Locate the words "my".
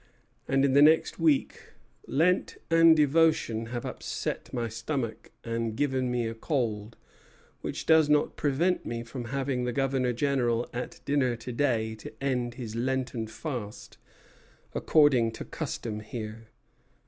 4.51-4.67